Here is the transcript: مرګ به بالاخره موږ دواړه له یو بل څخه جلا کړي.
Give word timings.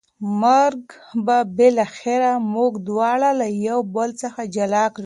مرګ 0.41 0.83
به 1.25 1.37
بالاخره 1.57 2.31
موږ 2.53 2.73
دواړه 2.87 3.29
له 3.39 3.47
یو 3.67 3.79
بل 3.95 4.09
څخه 4.21 4.41
جلا 4.55 4.85
کړي. 4.93 4.99